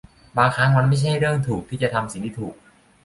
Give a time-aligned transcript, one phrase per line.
[0.37, 2.53] บางครั้งมันไม่ใช่เรื่องถูกที่จะทำสิ่งที่ถูก